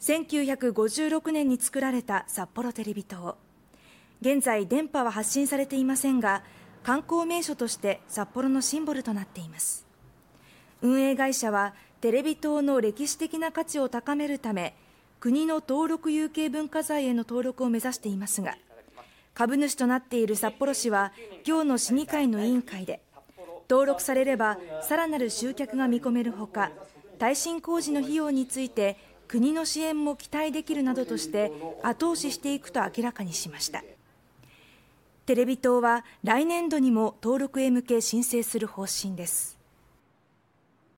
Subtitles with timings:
[0.00, 3.36] 1956年に作られた札幌テレビ塔。
[4.22, 6.42] 現在電波は発信されていませんが
[6.82, 9.86] 観光名所として札幌のシンボルとなっています。
[10.82, 14.74] 運営会社はテレビ塔の歴史的な価値を高めるため
[15.20, 18.56] 国の登録有形文化財への登録を目指していますが
[19.34, 21.12] 株主となっている札幌市は
[21.46, 23.02] 今日の市議会の委員会で
[23.68, 26.72] 登録されればさらなる集客が見込めるほか
[27.18, 28.96] 耐震工事の費用について
[29.30, 31.52] 国の支援も期待できるなどとして
[31.84, 33.84] 後押ししていくと明らかにしました。
[35.24, 39.59] テレビ塔は来年度にも登録へ向け申請する方針です。